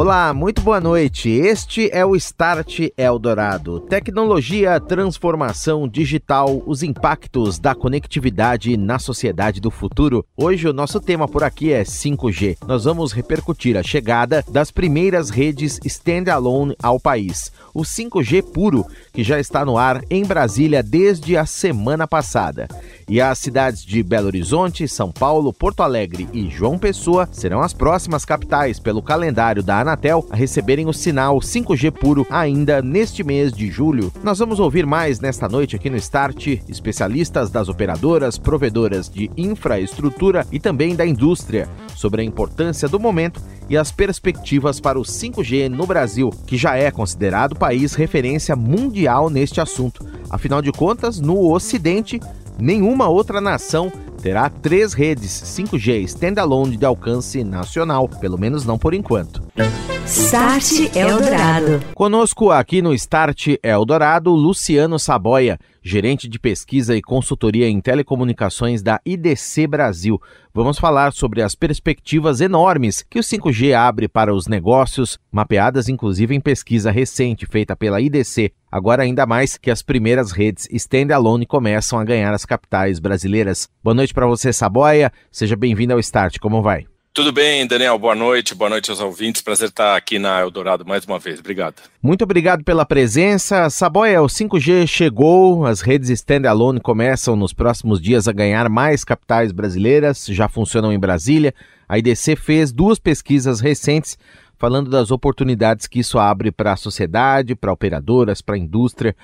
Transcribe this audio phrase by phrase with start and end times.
[0.00, 1.28] Olá, muito boa noite.
[1.28, 3.80] Este é o Start Eldorado.
[3.80, 10.24] Tecnologia, transformação digital, os impactos da conectividade na sociedade do futuro.
[10.34, 12.56] Hoje o nosso tema por aqui é 5G.
[12.66, 17.52] Nós vamos repercutir a chegada das primeiras redes standalone ao país.
[17.74, 22.68] O 5G puro, que já está no ar em Brasília desde a semana passada.
[23.10, 27.72] E as cidades de Belo Horizonte, São Paulo, Porto Alegre e João Pessoa serão as
[27.72, 33.52] próximas capitais pelo calendário da Anatel a receberem o sinal 5G puro ainda neste mês
[33.52, 34.12] de julho.
[34.22, 40.46] Nós vamos ouvir mais nesta noite aqui no Start especialistas das operadoras, provedoras de infraestrutura
[40.52, 45.68] e também da indústria sobre a importância do momento e as perspectivas para o 5G
[45.68, 50.06] no Brasil, que já é considerado país referência mundial neste assunto.
[50.30, 52.20] Afinal de contas, no Ocidente,
[52.60, 58.94] nenhuma outra nação terá três redes 5G standalone de alcance nacional, pelo menos não por
[58.94, 59.42] enquanto.
[60.06, 61.80] Start Eldorado.
[61.94, 69.00] Conosco aqui no Start Eldorado, Luciano Saboia, gerente de pesquisa e consultoria em telecomunicações da
[69.06, 70.20] IDC Brasil.
[70.52, 76.34] Vamos falar sobre as perspectivas enormes que o 5G abre para os negócios, mapeadas inclusive
[76.34, 78.52] em pesquisa recente feita pela IDC.
[78.70, 83.68] Agora ainda mais que as primeiras redes standalone começam a ganhar as capitais brasileiras.
[83.82, 85.12] Boa noite para você, Saboia.
[85.30, 86.38] Seja bem-vindo ao Start.
[86.38, 86.86] Como vai?
[87.12, 87.98] Tudo bem, Daniel?
[87.98, 89.42] Boa noite, boa noite aos ouvintes.
[89.42, 91.40] Prazer estar aqui na Eldorado mais uma vez.
[91.40, 91.82] Obrigado.
[92.00, 93.68] Muito obrigado pela presença.
[93.68, 99.50] Saboia, o 5G chegou, as redes standalone começam nos próximos dias a ganhar mais capitais
[99.50, 101.52] brasileiras, já funcionam em Brasília.
[101.88, 104.16] A IDC fez duas pesquisas recentes
[104.56, 109.16] falando das oportunidades que isso abre para a sociedade, para operadoras, para a indústria.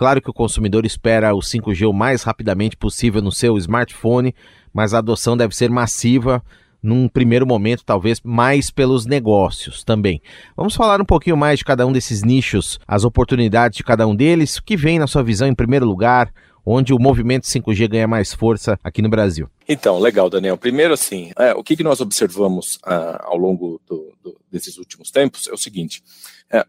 [0.00, 4.34] Claro que o consumidor espera o 5G o mais rapidamente possível no seu smartphone,
[4.72, 6.42] mas a adoção deve ser massiva
[6.82, 10.22] num primeiro momento, talvez mais pelos negócios também.
[10.56, 14.16] Vamos falar um pouquinho mais de cada um desses nichos, as oportunidades de cada um
[14.16, 16.32] deles, o que vem na sua visão em primeiro lugar,
[16.64, 19.50] onde o movimento 5G ganha mais força aqui no Brasil.
[19.68, 20.56] Então, legal, Daniel.
[20.56, 25.10] Primeiro, assim, é, o que, que nós observamos ah, ao longo do, do, desses últimos
[25.10, 26.02] tempos é o seguinte:
[26.50, 26.64] é,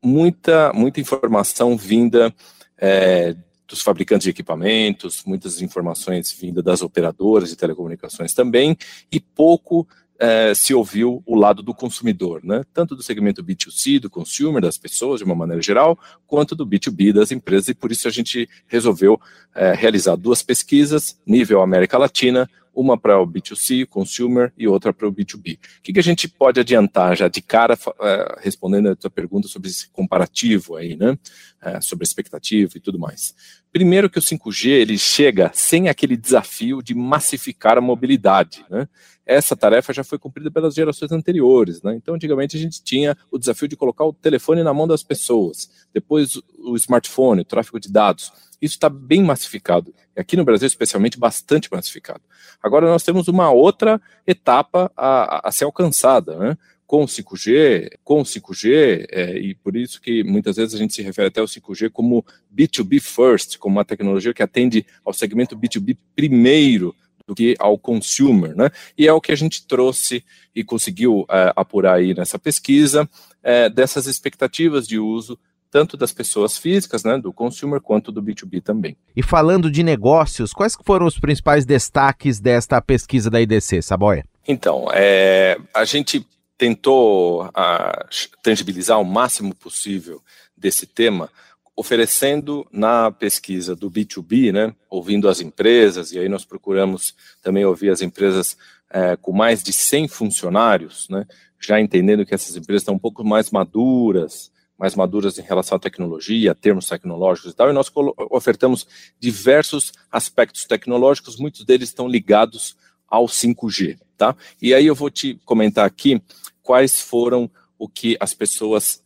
[0.00, 2.32] muita, muita informação vinda
[2.78, 3.34] é,
[3.66, 8.76] dos fabricantes de equipamentos, muitas informações vindas das operadoras de telecomunicações também,
[9.10, 9.86] e pouco
[10.18, 12.64] é, se ouviu o lado do consumidor, né?
[12.72, 17.12] tanto do segmento B2C, do consumer, das pessoas de uma maneira geral, quanto do B2B
[17.12, 19.20] das empresas, e por isso a gente resolveu
[19.54, 25.08] é, realizar duas pesquisas, nível América Latina, uma para o B2C, consumer, e outra para
[25.08, 25.56] o B2B.
[25.56, 29.48] O que, que, a gente pode adiantar já de cara, é, respondendo a tua pergunta
[29.48, 31.18] sobre esse comparativo aí, né?
[31.62, 33.34] É, sobre a expectativa e tudo mais.
[33.72, 38.86] Primeiro que o 5G ele chega sem aquele desafio de massificar a mobilidade, né?
[39.26, 41.96] Essa tarefa já foi cumprida pelas gerações anteriores, né?
[41.96, 45.68] Então, antigamente a gente tinha o desafio de colocar o telefone na mão das pessoas,
[45.92, 48.32] depois o smartphone, o tráfego de dados.
[48.62, 49.92] Isso está bem massificado.
[50.16, 52.22] Aqui no Brasil, especialmente, bastante massificado.
[52.62, 56.58] Agora nós temos uma outra etapa a, a ser alcançada, né?
[56.86, 61.28] com 5G, com 5G, é, e por isso que muitas vezes a gente se refere
[61.28, 66.94] até ao 5G como B2B first, como uma tecnologia que atende ao segmento B2B primeiro
[67.26, 68.70] do que ao consumer, né?
[68.96, 73.08] E é o que a gente trouxe e conseguiu é, apurar aí nessa pesquisa
[73.42, 75.38] é, dessas expectativas de uso
[75.68, 78.96] tanto das pessoas físicas, né, do consumer, quanto do B2B também.
[79.14, 84.24] E falando de negócios, quais foram os principais destaques desta pesquisa da IDC, Saboia?
[84.48, 86.26] Então, é, a gente
[86.56, 88.06] tentou a,
[88.42, 90.22] tangibilizar o máximo possível
[90.56, 91.28] desse tema,
[91.76, 97.90] oferecendo na pesquisa do B2B, né, ouvindo as empresas, e aí nós procuramos também ouvir
[97.90, 98.56] as empresas
[98.90, 101.26] é, com mais de 100 funcionários, né,
[101.60, 105.78] já entendendo que essas empresas estão um pouco mais maduras, mais maduras em relação à
[105.78, 107.92] tecnologia, termos tecnológicos e tal, e nós
[108.30, 108.86] ofertamos
[109.20, 112.74] diversos aspectos tecnológicos, muitos deles estão ligados
[113.06, 114.34] ao 5G, tá?
[114.60, 116.20] E aí eu vou te comentar aqui
[116.62, 119.02] quais foram o que as pessoas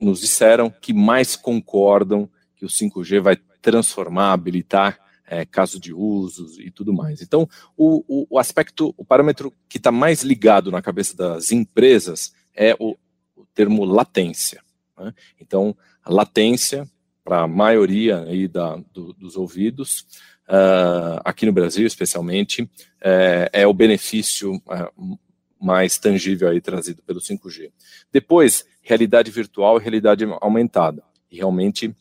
[0.00, 6.58] nos disseram que mais concordam que o 5G vai transformar, habilitar é, caso de usos
[6.58, 7.22] e tudo mais.
[7.22, 12.34] Então, o, o, o aspecto, o parâmetro que está mais ligado na cabeça das empresas
[12.54, 12.96] é o,
[13.36, 14.62] o termo latência.
[14.98, 15.14] Né?
[15.40, 16.88] Então, a latência,
[17.24, 20.06] para a maioria aí da, do, dos ouvidos,
[20.48, 22.68] uh, aqui no Brasil especialmente,
[23.00, 25.18] é, é o benefício uh,
[25.64, 27.72] mais tangível aí trazido pelo 5G.
[28.12, 31.02] Depois, realidade virtual e realidade aumentada.
[31.30, 31.94] E realmente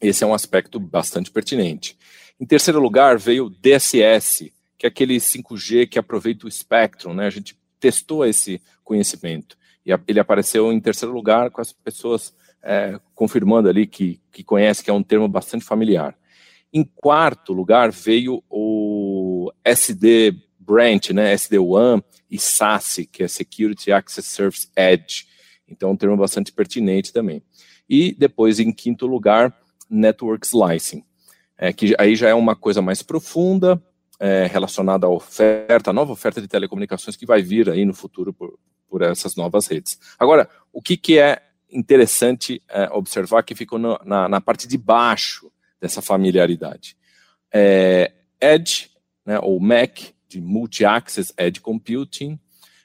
[0.00, 1.96] esse é um aspecto bastante pertinente.
[2.38, 7.26] Em terceiro lugar, veio o DSS, que é aquele 5G que aproveita o espectro, né?
[7.26, 9.56] A gente testou esse conhecimento.
[9.84, 14.84] E ele apareceu em terceiro lugar com as pessoas é, confirmando ali que, que conhece,
[14.84, 16.16] que é um termo bastante familiar.
[16.72, 20.36] Em quarto lugar veio o SD
[20.68, 25.26] Branch, né, SD-WAN e SASE, que é Security Access Service Edge.
[25.66, 27.42] Então, um termo bastante pertinente também.
[27.88, 29.56] E depois, em quinto lugar,
[29.88, 31.02] Network Slicing,
[31.56, 33.82] é, que aí já é uma coisa mais profunda,
[34.20, 38.32] é, relacionada à oferta, à nova oferta de telecomunicações que vai vir aí no futuro
[38.32, 39.98] por, por essas novas redes.
[40.18, 44.76] Agora, o que, que é interessante é, observar que ficou no, na, na, parte de
[44.76, 45.50] baixo
[45.80, 46.96] dessa familiaridade?
[47.52, 48.90] É, Edge,
[49.24, 52.38] né, ou MAC, de Multi-Access Edge Computing,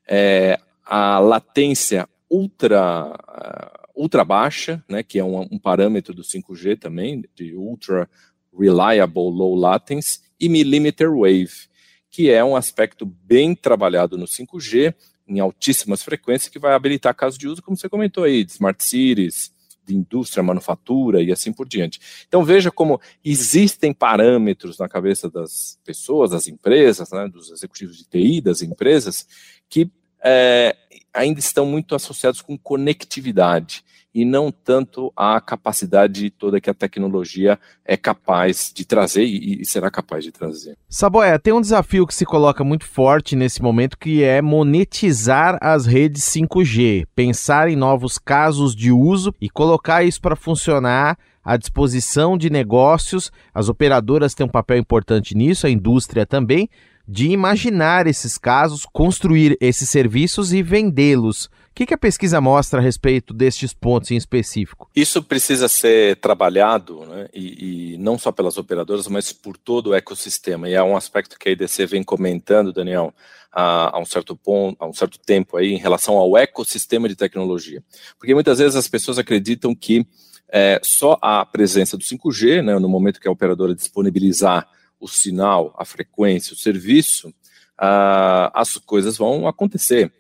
[0.07, 6.79] é, a latência ultra, uh, ultra baixa, né, que é um, um parâmetro do 5G
[6.79, 8.09] também, de Ultra
[8.57, 11.69] Reliable Low Latency, e Millimeter Wave,
[12.09, 14.93] que é um aspecto bem trabalhado no 5G,
[15.27, 18.83] em altíssimas frequências, que vai habilitar casos de uso, como você comentou aí, de smart
[18.83, 19.53] cities,
[19.85, 21.99] de indústria, manufatura e assim por diante.
[22.27, 28.05] Então veja como existem parâmetros na cabeça das pessoas, das empresas, né, dos executivos de
[28.05, 29.27] TI, das empresas,
[29.69, 29.89] que
[30.23, 30.75] é,
[31.13, 33.83] ainda estão muito associados com conectividade
[34.13, 39.65] e não tanto a capacidade toda que a tecnologia é capaz de trazer e, e
[39.65, 40.77] será capaz de trazer.
[40.87, 45.85] Saboia, tem um desafio que se coloca muito forte nesse momento que é monetizar as
[45.85, 52.37] redes 5G, pensar em novos casos de uso e colocar isso para funcionar à disposição
[52.37, 53.31] de negócios.
[53.53, 56.69] As operadoras têm um papel importante nisso, a indústria também,
[57.07, 61.49] de imaginar esses casos, construir esses serviços e vendê-los.
[61.73, 64.87] O que, que, a pesquisa mostra a respeito destes pontos em específico?
[64.95, 69.95] Isso precisa ser trabalhado, né, e, e, não só pelas operadoras, mas por todo o
[69.95, 70.69] ecossistema.
[70.69, 73.11] E é um aspecto que a IDC vem comentando, Daniel,
[73.51, 77.83] há, um certo ponto, há um certo tempo aí, em relação ao ecossistema de tecnologia.
[78.19, 80.05] Porque muitas vezes as pessoas acreditam que
[80.49, 85.73] é, só a presença do 5G, né, no momento que a operadora disponibilizar o sinal,
[85.75, 90.13] a frequência, o serviço, uh, as coisas vão acontecer.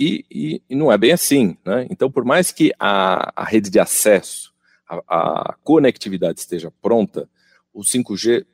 [0.00, 1.58] E, e, e, não é bem assim.
[1.62, 1.86] Né?
[1.90, 4.50] Então, por mais que a, a rede de acesso,
[4.88, 7.28] a, a, conectividade esteja pronta,
[7.70, 8.46] o 5G,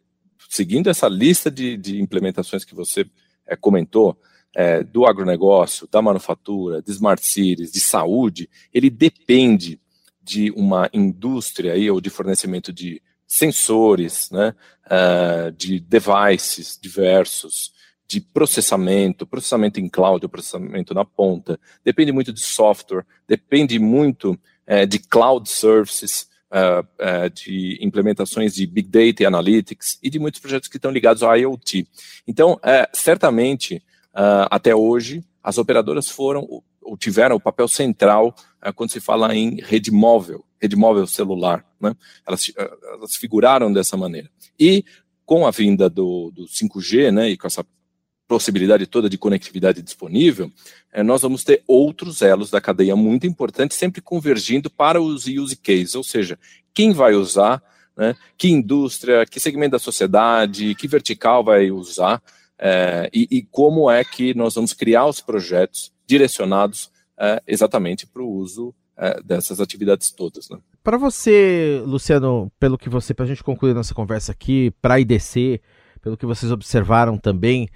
[0.50, 3.08] seguindo essa lista de, de implementações que você
[3.46, 4.18] é, comentou,
[4.56, 9.78] é, do agronegócio, da manufatura, de smart cities, de saúde, ele depende
[10.22, 14.54] de uma indústria aí, ou de fornecimento de sensores, né,
[14.86, 17.72] uh, de devices diversos,
[18.08, 24.86] de processamento, processamento em cloud, processamento na ponta, depende muito de software, depende muito uh,
[24.86, 30.68] de cloud services, uh, de implementações de Big Data e Analytics e de muitos projetos
[30.68, 31.86] que estão ligados ao IoT.
[32.26, 32.60] Então,
[32.92, 33.82] certamente,
[34.50, 38.34] até hoje, as operadoras foram ou tiveram o papel central
[38.76, 41.66] quando se fala em rede móvel, rede móvel celular.
[41.80, 41.94] Né?
[42.26, 44.30] Elas, elas figuraram dessa maneira.
[44.58, 44.84] E
[45.26, 47.66] com a vinda do, do 5G, né, e com essa
[48.26, 50.50] possibilidade toda de conectividade disponível,
[50.92, 55.56] é, nós vamos ter outros elos da cadeia muito importantes, sempre convergindo para os use
[55.56, 56.38] cases, ou seja,
[56.74, 57.62] quem vai usar,
[57.96, 62.22] né, que indústria, que segmento da sociedade, que vertical vai usar,
[62.58, 68.22] é, e, e, como é que nós vamos criar os projetos direcionados é, exatamente para
[68.22, 70.48] o uso é, dessas atividades todas.
[70.48, 70.58] Né?
[70.82, 75.00] Para você, Luciano, pelo que você, para a gente concluir nossa conversa aqui, para a
[75.00, 75.60] IDC,
[76.00, 77.68] pelo que vocês observaram também,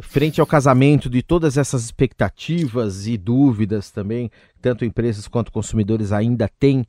[0.00, 6.48] frente ao casamento de todas essas expectativas e dúvidas também, tanto empresas quanto consumidores ainda
[6.48, 6.86] têm,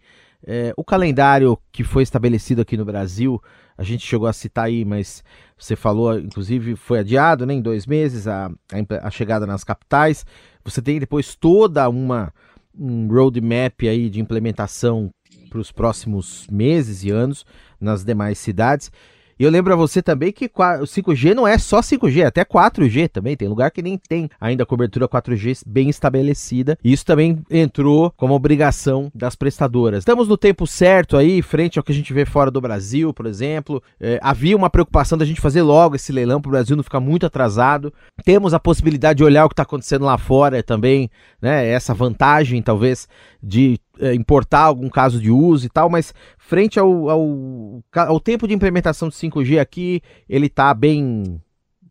[0.48, 3.42] é, o calendário que foi estabelecido aqui no Brasil,
[3.78, 5.24] a gente chegou a citar aí, mas
[5.58, 10.26] você falou, inclusive, foi adiado né, em dois meses a, a, a chegada nas capitais.
[10.64, 12.32] Você tem depois toda uma
[12.78, 15.10] um roadmap aí de implementação
[15.50, 17.46] para os próximos meses e anos
[17.80, 18.92] nas demais cidades.
[19.38, 22.46] E eu lembro a você também que o 5G não é só 5G, é até
[22.46, 23.36] 4G também.
[23.36, 26.78] Tem lugar que nem tem ainda cobertura 4G bem estabelecida.
[26.84, 30.00] E isso também entrou como obrigação das prestadoras.
[30.00, 33.26] Estamos no tempo certo aí, frente ao que a gente vê fora do Brasil, por
[33.26, 33.84] exemplo.
[34.00, 37.02] É, havia uma preocupação da gente fazer logo esse leilão para o Brasil não ficar
[37.02, 37.94] muito atrasado.
[38.24, 41.10] Temos a possibilidade de olhar o que está acontecendo lá fora também,
[41.42, 41.68] né?
[41.68, 43.08] Essa vantagem, talvez,
[43.44, 43.78] de
[44.14, 49.10] importar algum caso de uso e tal, mas frente ao, ao, ao tempo de implementação
[49.10, 51.42] de 5G aqui, ele está bem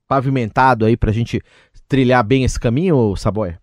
[0.06, 1.42] pavimentado aí para a gente
[1.88, 3.60] trilhar bem esse caminho, Saboia?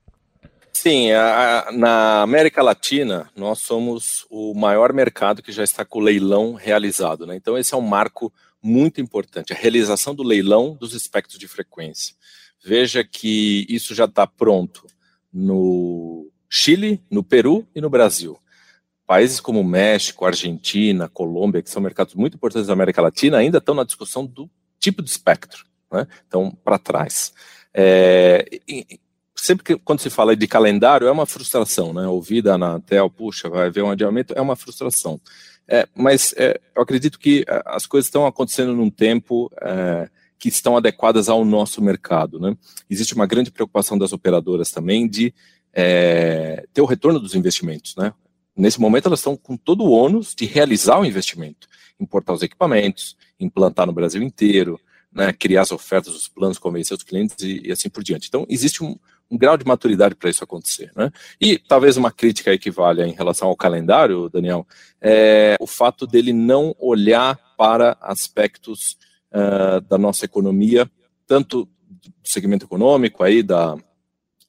[0.73, 5.99] Sim, a, a, na América Latina, nós somos o maior mercado que já está com
[5.99, 7.27] o leilão realizado.
[7.27, 7.35] Né?
[7.35, 8.33] Então, esse é um marco
[8.63, 12.15] muito importante, a realização do leilão dos espectros de frequência.
[12.63, 14.85] Veja que isso já está pronto
[15.33, 18.37] no Chile, no Peru e no Brasil.
[19.07, 23.73] Países como México, Argentina, Colômbia, que são mercados muito importantes da América Latina, ainda estão
[23.73, 26.05] na discussão do tipo de espectro, né?
[26.27, 27.33] Então, para trás.
[27.73, 28.45] É,
[29.33, 32.05] sempre que quando se fala de calendário é uma frustração, né?
[32.05, 35.21] Ouvir da Anatel, puxa, vai haver um adiamento, é uma frustração.
[35.65, 40.49] É, mas é, eu acredito que é, as coisas estão acontecendo num tempo é, que
[40.49, 42.41] estão adequadas ao nosso mercado.
[42.41, 42.57] Né?
[42.89, 45.33] Existe uma grande preocupação das operadoras também de
[45.73, 47.95] é, ter o retorno dos investimentos.
[47.95, 48.13] Né?
[48.55, 51.67] Nesse momento, elas estão com todo o ônus de realizar o investimento,
[51.99, 54.79] importar os equipamentos, implantar no Brasil inteiro,
[55.11, 58.27] né, criar as ofertas, os planos, convencer os clientes e, e assim por diante.
[58.27, 58.97] Então, existe um,
[59.29, 60.91] um grau de maturidade para isso acontecer.
[60.95, 61.11] Né?
[61.39, 64.65] E talvez uma crítica que valha em relação ao calendário, Daniel,
[65.01, 68.97] é o fato dele não olhar para aspectos
[69.33, 70.89] uh, da nossa economia,
[71.27, 73.77] tanto do segmento econômico aí, da,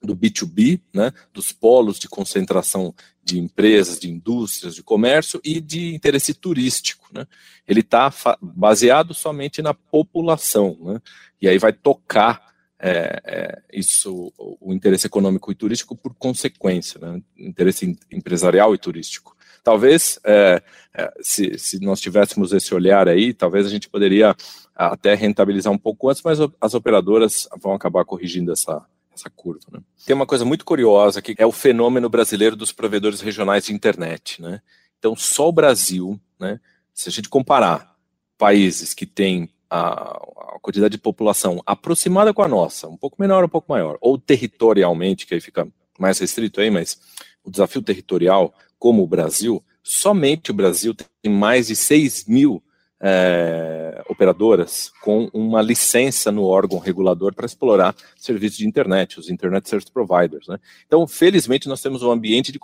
[0.02, 2.94] do B2B, né, dos polos de concentração
[3.25, 7.09] de empresas, de indústrias, de comércio e de interesse turístico.
[7.12, 7.26] Né?
[7.66, 11.00] Ele está baseado somente na população, né?
[11.40, 17.23] e aí vai tocar é, é, isso, o interesse econômico e turístico por consequência, né?
[17.38, 19.37] interesse empresarial e turístico.
[19.62, 20.61] Talvez, é,
[20.92, 24.35] é, se, se nós tivéssemos esse olhar aí, talvez a gente poderia
[24.75, 29.61] até rentabilizar um pouco antes, mas as operadoras vão acabar corrigindo essa, essa curva.
[29.71, 29.81] Né?
[30.07, 34.40] Tem uma coisa muito curiosa que é o fenômeno brasileiro dos provedores regionais de internet.
[34.40, 34.61] Né?
[34.99, 36.61] Então, só o Brasil, né,
[36.95, 37.97] se a gente comparar
[38.38, 43.45] países que têm a, a, quantidade de população aproximada com a nossa, um pouco menor,
[43.45, 45.66] um pouco maior, ou territorialmente, que aí fica
[45.99, 47.00] mais restrito aí, mas
[47.45, 52.62] o desafio territorial, como o Brasil, somente o Brasil tem mais de 6 mil
[53.04, 59.68] é, operadoras com uma licença no órgão regulador para explorar serviços de internet, os Internet
[59.68, 60.47] Service Providers.
[60.47, 60.56] Né?
[60.87, 62.61] Então, felizmente, nós temos um ambiente de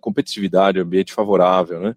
[0.00, 1.96] competitividade, um ambiente favorável, né?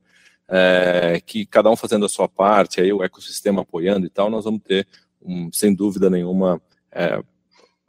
[0.52, 4.46] É, que cada um fazendo a sua parte, aí o ecossistema apoiando e tal, nós
[4.46, 4.88] vamos ter,
[5.22, 6.60] um, sem dúvida nenhuma,
[6.92, 7.22] é,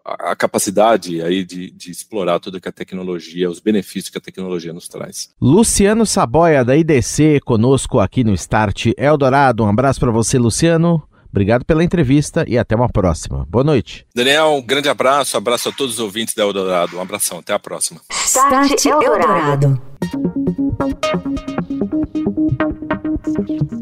[0.05, 4.73] a, capacidade aí de, de, explorar tudo que a tecnologia, os benefícios que a tecnologia
[4.73, 5.31] nos traz.
[5.41, 9.65] Luciano Saboia, da IDC, conosco aqui no Start Eldorado.
[9.65, 11.03] Um abraço para você, Luciano.
[11.31, 13.47] Obrigado pela entrevista e até uma próxima.
[13.49, 14.05] Boa noite.
[14.15, 16.97] Daniel, um grande abraço, abraço a todos os ouvintes da Eldorado.
[16.97, 18.01] Um abração, até a próxima.
[18.11, 19.81] Start Eldorado.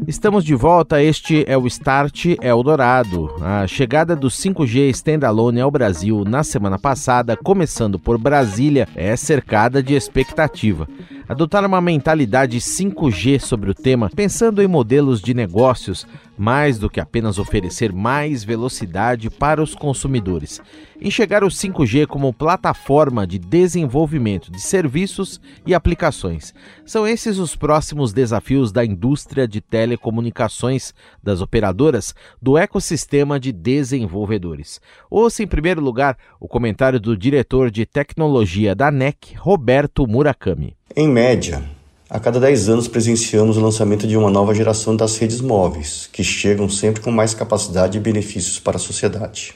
[0.07, 3.29] Estamos de volta, este é o Start Eldorado.
[3.41, 9.81] A chegada do 5G Standalone ao Brasil na semana passada, começando por Brasília, é cercada
[9.81, 10.87] de expectativa.
[11.29, 16.99] Adotar uma mentalidade 5G sobre o tema, pensando em modelos de negócios, mais do que
[16.99, 20.59] apenas oferecer mais velocidade para os consumidores.
[20.99, 26.51] Enxergar o 5G como plataforma de desenvolvimento de serviços e aplicações.
[26.83, 34.81] São esses os próximos desafios da indústria de telecomunicações, das operadoras, do ecossistema de desenvolvedores.
[35.11, 40.78] Ouça, em primeiro lugar, o comentário do diretor de tecnologia da NEC, Roberto Murakami.
[40.95, 41.63] Em média,
[42.09, 46.23] a cada 10 anos presenciamos o lançamento de uma nova geração das redes móveis, que
[46.23, 49.53] chegam sempre com mais capacidade e benefícios para a sociedade.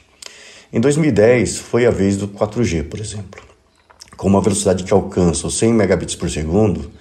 [0.71, 3.41] Em 2010 foi a vez do 4G, por exemplo.
[4.15, 6.91] Com uma velocidade que alcança os 100 megabits por segundo,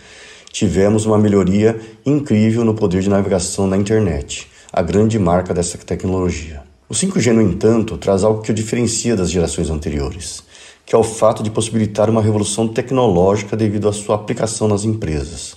[0.50, 6.62] tivemos uma melhoria incrível no poder de navegação na internet, a grande marca dessa tecnologia.
[6.88, 10.42] O 5G, no entanto, traz algo que o diferencia das gerações anteriores
[10.84, 15.56] que é o fato de possibilitar uma revolução tecnológica devido à sua aplicação nas empresas.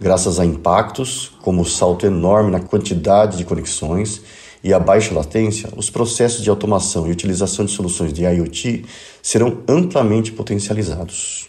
[0.00, 4.22] Graças a impactos, como o salto enorme na quantidade de conexões
[4.62, 8.84] e a baixa latência, os processos de automação e utilização de soluções de IoT
[9.22, 11.48] serão amplamente potencializados.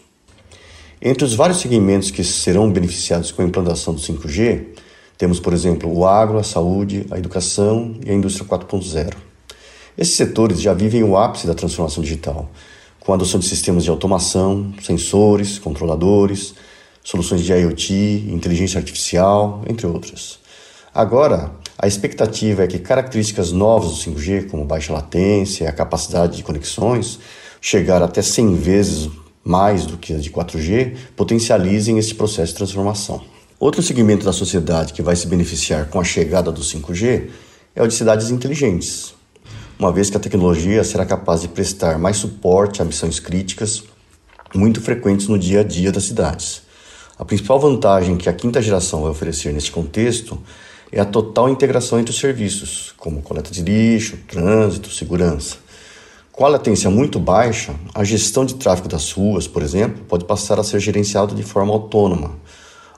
[1.02, 4.66] Entre os vários segmentos que serão beneficiados com a implantação do 5G,
[5.18, 9.14] temos, por exemplo, o agro, a saúde, a educação e a indústria 4.0.
[9.98, 12.50] Esses setores já vivem o ápice da transformação digital,
[13.06, 16.56] com a adoção de sistemas de automação, sensores, controladores,
[17.04, 17.94] soluções de IoT,
[18.32, 20.40] inteligência artificial, entre outras.
[20.94, 26.38] Agora, a expectativa é que características novas do 5G, como baixa latência e a capacidade
[26.38, 27.20] de conexões,
[27.62, 29.10] chegar até 100 vezes
[29.44, 33.22] mais do que as de 4G, potencializem este processo de transformação.
[33.60, 37.30] Outro segmento da sociedade que vai se beneficiar com a chegada do 5G
[37.76, 39.14] é o de cidades inteligentes,
[39.78, 43.84] uma vez que a tecnologia será capaz de prestar mais suporte a missões críticas
[44.54, 46.62] muito frequentes no dia a dia das cidades.
[47.20, 50.40] A principal vantagem que a quinta geração vai oferecer neste contexto
[50.92, 55.58] é a total integração entre os serviços, como coleta de lixo, trânsito, segurança.
[56.32, 60.58] Com a latência muito baixa, a gestão de tráfego das ruas, por exemplo, pode passar
[60.58, 62.32] a ser gerenciada de forma autônoma,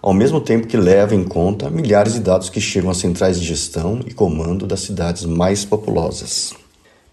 [0.02, 3.46] ao mesmo tempo que leva em conta milhares de dados que chegam às centrais de
[3.46, 6.54] gestão e comando das cidades mais populosas.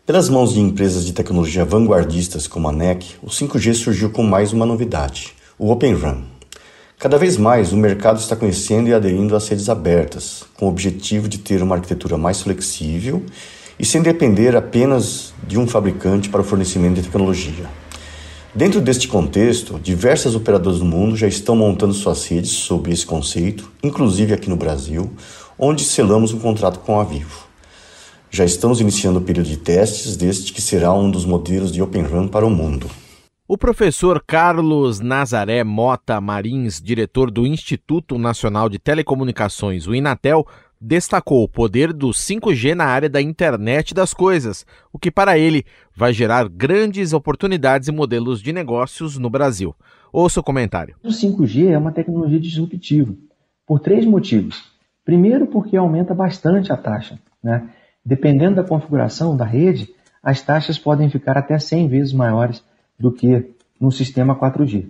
[0.06, 4.52] Pelas mãos de empresas de tecnologia vanguardistas como a NEC, o 5G surgiu com mais
[4.52, 6.18] uma novidade, o Open RAN.
[6.98, 11.26] Cada vez mais o mercado está conhecendo e aderindo às redes abertas, com o objetivo
[11.26, 13.22] de ter uma arquitetura mais flexível
[13.78, 17.64] e sem depender apenas de um fabricante para o fornecimento de tecnologia.
[18.54, 23.72] Dentro deste contexto, diversas operadoras do mundo já estão montando suas redes sob esse conceito,
[23.82, 25.10] inclusive aqui no Brasil,
[25.58, 27.53] onde selamos um contrato com a Vivo.
[28.34, 32.02] Já estamos iniciando o período de testes deste que será um dos modelos de Open
[32.02, 32.90] RAN para o mundo.
[33.46, 40.44] O professor Carlos Nazaré Mota Marins, diretor do Instituto Nacional de Telecomunicações, o Inatel,
[40.80, 45.64] destacou o poder do 5G na área da internet das coisas, o que para ele
[45.94, 49.76] vai gerar grandes oportunidades e modelos de negócios no Brasil.
[50.12, 50.96] Ouça o comentário.
[51.04, 53.14] O 5G é uma tecnologia disruptiva
[53.64, 54.60] por três motivos.
[55.04, 57.16] Primeiro, porque aumenta bastante a taxa.
[57.40, 57.70] Né?
[58.04, 59.88] Dependendo da configuração da rede,
[60.22, 62.62] as taxas podem ficar até 100 vezes maiores
[62.98, 64.88] do que no sistema 4G.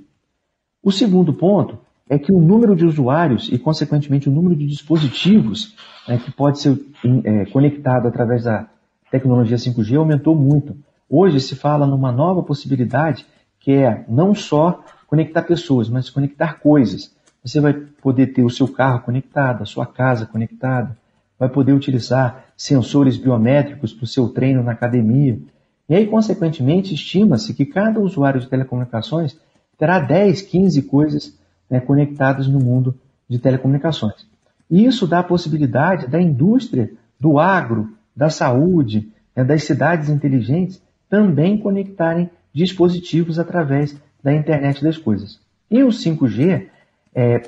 [0.82, 1.78] O segundo ponto
[2.08, 5.74] é que o número de usuários e, consequentemente, o número de dispositivos
[6.06, 6.78] né, que pode ser
[7.24, 8.68] é, conectado através da
[9.10, 10.76] tecnologia 5G aumentou muito.
[11.08, 13.24] Hoje se fala numa nova possibilidade
[13.58, 17.14] que é não só conectar pessoas, mas conectar coisas.
[17.42, 20.96] Você vai poder ter o seu carro conectado, a sua casa conectada,
[21.44, 25.38] vai poder utilizar sensores biométricos para o seu treino na academia,
[25.86, 29.36] e aí, consequentemente, estima-se que cada usuário de telecomunicações
[29.78, 34.26] terá 10, 15 coisas né, conectadas no mundo de telecomunicações.
[34.70, 36.90] E isso dá a possibilidade da indústria,
[37.20, 44.96] do agro, da saúde, né, das cidades inteligentes também conectarem dispositivos através da internet das
[44.96, 45.38] coisas.
[45.70, 46.66] E o 5G
[47.14, 47.42] é,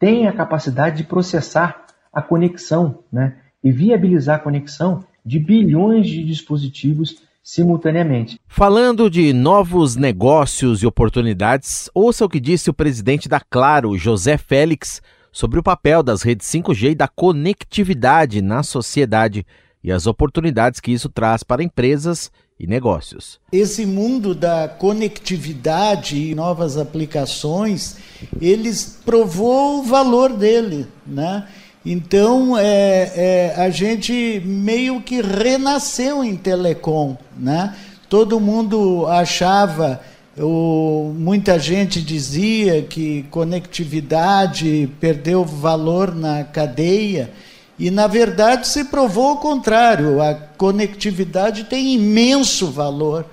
[0.00, 1.86] tem a capacidade de processar
[2.18, 8.38] a conexão né, e viabilizar a conexão de bilhões de dispositivos simultaneamente.
[8.46, 14.36] Falando de novos negócios e oportunidades, ouça o que disse o presidente da Claro, José
[14.36, 15.00] Félix,
[15.32, 19.46] sobre o papel das redes 5G e da conectividade na sociedade
[19.82, 23.38] e as oportunidades que isso traz para empresas e negócios.
[23.52, 27.96] Esse mundo da conectividade e novas aplicações,
[28.40, 31.46] eles provou o valor dele, né?
[31.86, 37.16] Então, é, é, a gente meio que renasceu em telecom.
[37.36, 37.74] Né?
[38.08, 40.00] Todo mundo achava,
[40.36, 47.30] o, muita gente dizia que conectividade perdeu valor na cadeia,
[47.78, 53.24] e na verdade se provou o contrário: a conectividade tem imenso valor.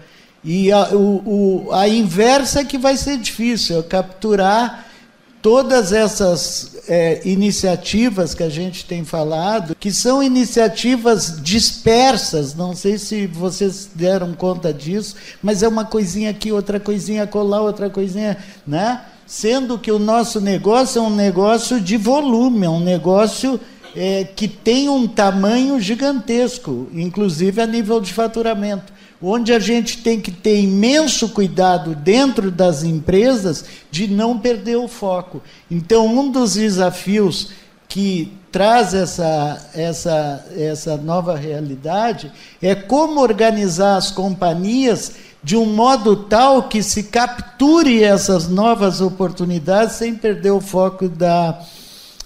[0.44, 4.85] E a, o, o, a inversa é que vai ser difícil, é capturar
[5.46, 12.98] todas essas é, iniciativas que a gente tem falado, que são iniciativas dispersas, não sei
[12.98, 18.38] se vocês deram conta disso, mas é uma coisinha aqui, outra coisinha colar, outra coisinha,
[18.66, 19.06] né?
[19.28, 23.60] Sendo que o nosso negócio é um negócio de volume, é um negócio
[23.96, 30.20] é, que tem um tamanho gigantesco, inclusive a nível de faturamento onde a gente tem
[30.20, 35.42] que ter imenso cuidado dentro das empresas de não perder o foco.
[35.70, 37.52] Então, um dos desafios
[37.88, 46.16] que traz essa, essa, essa nova realidade é como organizar as companhias de um modo
[46.16, 51.60] tal que se capture essas novas oportunidades sem perder o foco da,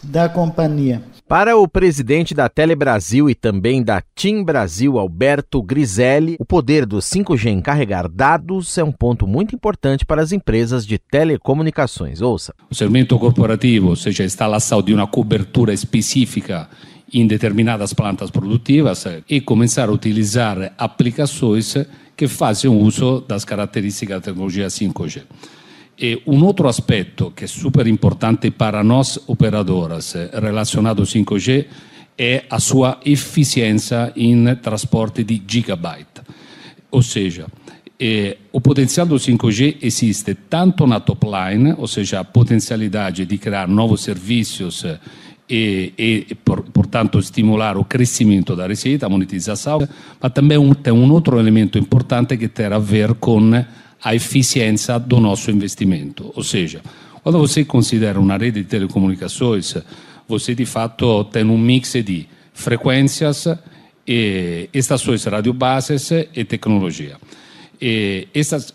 [0.01, 1.03] da companhia.
[1.29, 6.97] Para o presidente da Telebrasil e também da TIM Brasil, Alberto Griselli, o poder do
[6.97, 12.19] 5G em carregar dados é um ponto muito importante para as empresas de telecomunicações.
[12.19, 12.55] Ouça.
[12.67, 16.67] O segmento corporativo, ou seja, a instalação de uma cobertura específica
[17.13, 21.75] em determinadas plantas produtivas e começar a utilizar aplicações
[22.17, 25.21] que fazem uso das características da tecnologia 5G.
[26.01, 31.65] E un altro aspetto che è super importante para nós operadoras relacionado ao 5G
[32.15, 36.21] é a sua eficiência em transporte de gigabyte.
[36.91, 37.47] Ou seja,
[38.01, 43.37] E o potencial do 5G existe tanto na top line, ou seja, a potencialidade de
[43.37, 44.85] criar novos serviços
[45.49, 49.85] e, e por, portanto, estimular o crescimento da receita, a monetização,
[50.21, 53.51] mas também um, tem um outro elemento importante que tem a ver com
[54.03, 56.31] a eficiência do nosso investimento.
[56.35, 56.81] Ou seja,
[57.23, 59.75] quando você considera uma rede de telecomunicações,
[60.27, 63.47] você de fato tem um mix de frequências,
[64.09, 67.17] e estações radiobases e tecnologia.
[67.79, 68.27] E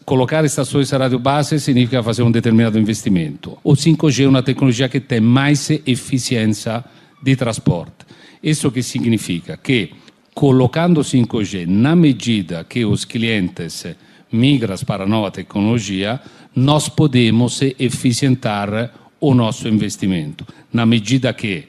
[0.05, 3.59] colocar estações radiobases significa fazer um determinado investimento.
[3.65, 6.85] O 5G é uma tecnologia que tem mais eficiência
[7.21, 8.07] de transporte.
[8.41, 9.91] Isso que significa que,
[10.33, 13.87] colocando 5G na medida que os clientes
[14.33, 16.21] migram para a nova tecnologia,
[16.55, 21.65] nós podemos eficientar o nosso investimento, na medida que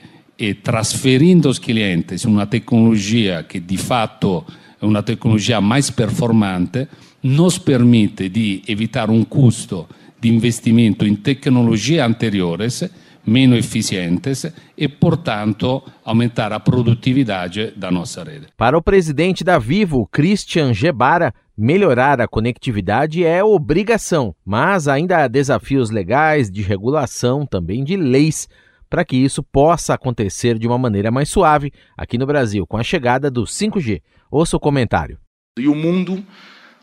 [0.64, 4.46] trasferindo os clientes uma tecnologia que de fato
[4.82, 6.88] é uma tecnologia mais performante,
[7.24, 9.88] nos permite de evitar um custo
[10.20, 12.84] de investimento em tecnologias anteriores,
[13.26, 14.46] menos eficientes
[14.78, 18.48] e, portanto, aumentar a produtividade da nossa rede.
[18.58, 25.28] Para o presidente da Vivo, Christian Gebara, melhorar a conectividade é obrigação, mas ainda há
[25.28, 28.48] desafios legais, de regulação, também de leis
[28.90, 32.84] para que isso possa acontecer de uma maneira mais suave aqui no Brasil, com a
[32.84, 34.02] chegada do 5G.
[34.30, 35.20] Ouça o comentário.
[35.58, 36.24] E o mundo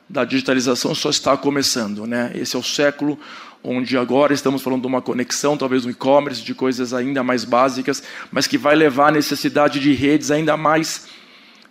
[0.08, 2.30] da digitalização só está começando, né?
[2.34, 3.18] Esse é o século
[3.62, 8.02] onde agora estamos falando de uma conexão, talvez no e-commerce, de coisas ainda mais básicas,
[8.30, 11.08] mas que vai levar à necessidade de redes ainda mais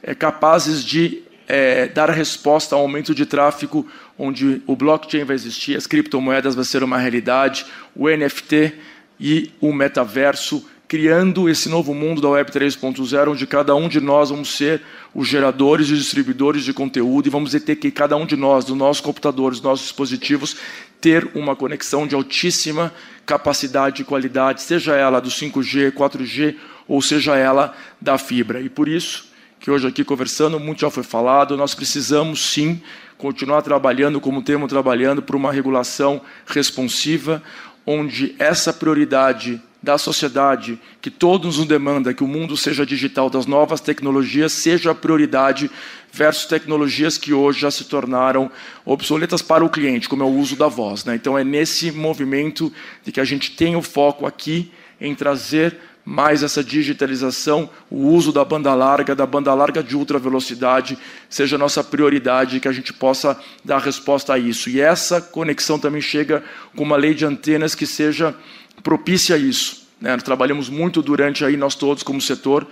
[0.02, 3.86] é, capazes de é, dar resposta ao aumento de tráfego,
[4.18, 8.74] onde o blockchain vai existir, as criptomoedas vão ser uma realidade, o NFT
[9.20, 14.30] e o metaverso, criando esse novo mundo da Web 3.0, onde cada um de nós
[14.30, 14.82] vamos ser
[15.14, 18.76] os geradores e distribuidores de conteúdo e vamos ter que cada um de nós, dos
[18.76, 20.58] nossos computadores, dos nossos dispositivos,
[21.02, 22.94] ter uma conexão de altíssima
[23.26, 26.56] capacidade e qualidade, seja ela do 5G, 4G
[26.88, 28.62] ou seja ela da fibra.
[28.62, 32.82] E por isso que hoje aqui conversando, muito já foi falado, nós precisamos sim
[33.18, 37.42] continuar trabalhando como temos trabalhando por uma regulação responsiva,
[37.86, 43.48] onde essa prioridade da sociedade, que todos nos demanda que o mundo seja digital, das
[43.48, 45.72] novas tecnologias, seja a prioridade
[46.12, 48.52] versus tecnologias que hoje já se tornaram
[48.86, 51.04] obsoletas para o cliente, como é o uso da voz.
[51.04, 51.16] Né?
[51.16, 52.72] Então é nesse movimento
[53.04, 58.32] de que a gente tem o foco aqui em trazer mais essa digitalização, o uso
[58.32, 60.98] da banda larga, da banda larga de ultra velocidade,
[61.30, 64.70] seja nossa prioridade, que a gente possa dar resposta a isso.
[64.70, 66.44] E essa conexão também chega
[66.76, 68.36] com uma lei de antenas que seja
[68.82, 69.88] propícia a isso.
[70.00, 70.12] Né?
[70.14, 72.68] Nós trabalhamos muito durante aí, nós todos como setor,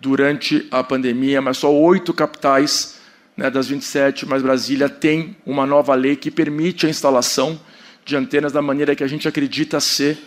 [0.00, 3.00] durante a pandemia, mas só oito capitais
[3.36, 7.58] né, das 27, mais Brasília, tem uma nova lei que permite a instalação
[8.04, 10.18] de antenas da maneira que a gente acredita ser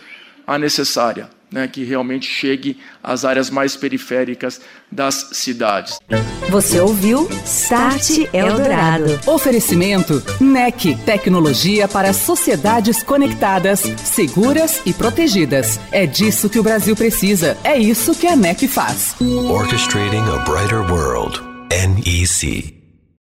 [0.46, 5.98] a necessária né, que realmente chegue às áreas mais periféricas das cidades.
[6.48, 9.18] Você ouviu Start Eldorado.
[9.26, 15.80] Oferecimento NEC, tecnologia para sociedades conectadas, seguras e protegidas.
[15.90, 17.56] É disso que o Brasil precisa.
[17.64, 19.14] É isso que a NEC faz.
[19.20, 21.40] Orchestrating a brighter world.
[21.70, 22.75] NEC.